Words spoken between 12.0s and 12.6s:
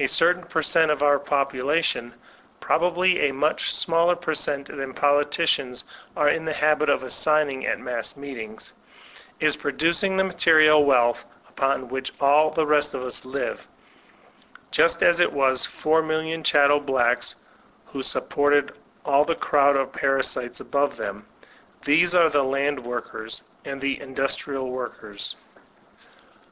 all